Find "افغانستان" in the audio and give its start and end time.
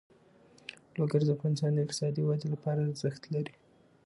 1.35-1.71